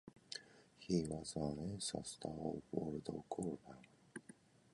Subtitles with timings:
[0.79, 3.85] He was an ancestor of Waldo Colburn.